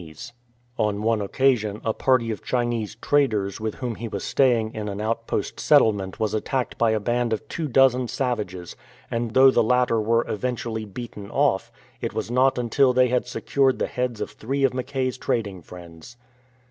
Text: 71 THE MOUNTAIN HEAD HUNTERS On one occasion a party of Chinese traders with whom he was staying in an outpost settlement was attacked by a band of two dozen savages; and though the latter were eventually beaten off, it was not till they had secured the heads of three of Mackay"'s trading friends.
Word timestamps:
71 0.01 0.15
THE 0.15 0.15
MOUNTAIN 0.15 0.33
HEAD 0.33 0.83
HUNTERS 0.83 0.95
On 0.95 1.03
one 1.05 1.21
occasion 1.21 1.81
a 1.85 1.93
party 1.93 2.31
of 2.31 2.43
Chinese 2.43 2.95
traders 2.95 3.59
with 3.61 3.75
whom 3.75 3.93
he 3.93 4.07
was 4.07 4.23
staying 4.23 4.73
in 4.73 4.89
an 4.89 4.99
outpost 4.99 5.59
settlement 5.59 6.19
was 6.19 6.33
attacked 6.33 6.79
by 6.79 6.89
a 6.89 6.99
band 6.99 7.31
of 7.33 7.47
two 7.47 7.67
dozen 7.67 8.07
savages; 8.07 8.75
and 9.11 9.35
though 9.35 9.51
the 9.51 9.61
latter 9.61 10.01
were 10.01 10.25
eventually 10.27 10.85
beaten 10.85 11.29
off, 11.29 11.71
it 12.01 12.13
was 12.15 12.31
not 12.31 12.57
till 12.71 12.93
they 12.93 13.09
had 13.09 13.27
secured 13.27 13.77
the 13.77 13.85
heads 13.85 14.21
of 14.21 14.31
three 14.31 14.63
of 14.63 14.73
Mackay"'s 14.73 15.19
trading 15.19 15.61
friends. 15.61 16.17